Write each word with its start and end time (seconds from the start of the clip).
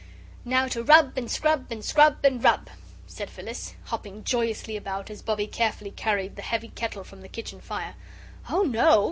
"Now 0.45 0.67
to 0.69 0.81
rub 0.81 1.15
and 1.15 1.29
scrub 1.29 1.67
and 1.71 1.85
scrub 1.85 2.21
and 2.25 2.43
rub," 2.43 2.71
said 3.05 3.29
Phyllis, 3.29 3.75
hopping 3.83 4.23
joyously 4.23 4.75
about 4.75 5.11
as 5.11 5.21
Bobbie 5.21 5.45
carefully 5.45 5.91
carried 5.91 6.37
the 6.37 6.41
heavy 6.41 6.69
kettle 6.69 7.03
from 7.03 7.21
the 7.21 7.29
kitchen 7.29 7.61
fire. 7.61 7.93
"Oh, 8.49 8.63
no!" 8.63 8.99